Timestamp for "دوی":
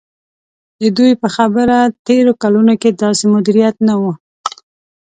0.97-1.11